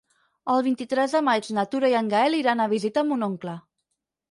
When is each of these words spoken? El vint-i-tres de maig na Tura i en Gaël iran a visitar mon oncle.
El 0.53 0.63
vint-i-tres 0.67 1.13
de 1.17 1.21
maig 1.27 1.51
na 1.59 1.67
Tura 1.75 1.93
i 1.93 1.99
en 2.01 2.11
Gaël 2.15 2.39
iran 2.41 2.67
a 2.67 2.69
visitar 2.75 3.07
mon 3.13 3.29
oncle. 3.31 3.57